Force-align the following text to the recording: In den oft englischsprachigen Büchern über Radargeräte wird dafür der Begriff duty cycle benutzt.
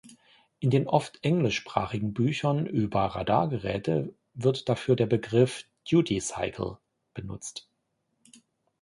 In 0.59 0.71
den 0.71 0.87
oft 0.87 1.23
englischsprachigen 1.23 2.11
Büchern 2.15 2.65
über 2.65 3.05
Radargeräte 3.05 4.15
wird 4.33 4.67
dafür 4.67 4.95
der 4.95 5.05
Begriff 5.05 5.65
duty 5.87 6.19
cycle 6.19 6.79
benutzt. 7.13 7.69